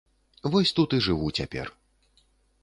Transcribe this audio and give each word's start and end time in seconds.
Вось 0.55 0.71
тут 0.79 0.95
і 0.99 1.01
жыву 1.09 1.27
цяпер. 1.41 1.71